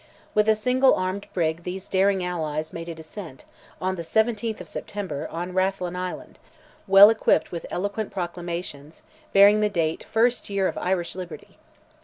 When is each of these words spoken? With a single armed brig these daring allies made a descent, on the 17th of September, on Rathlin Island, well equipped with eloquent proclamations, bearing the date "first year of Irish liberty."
With 0.33 0.49
a 0.49 0.55
single 0.55 0.95
armed 0.95 1.27
brig 1.31 1.61
these 1.61 1.87
daring 1.87 2.23
allies 2.25 2.73
made 2.73 2.89
a 2.89 2.95
descent, 2.95 3.45
on 3.79 3.97
the 3.97 4.01
17th 4.01 4.59
of 4.59 4.67
September, 4.67 5.27
on 5.29 5.53
Rathlin 5.53 5.95
Island, 5.95 6.39
well 6.87 7.11
equipped 7.11 7.51
with 7.51 7.67
eloquent 7.69 8.11
proclamations, 8.11 9.03
bearing 9.31 9.59
the 9.59 9.69
date 9.69 10.03
"first 10.05 10.49
year 10.49 10.67
of 10.67 10.75
Irish 10.79 11.15
liberty." 11.15 11.59